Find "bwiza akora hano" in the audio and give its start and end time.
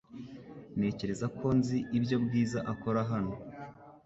2.25-3.33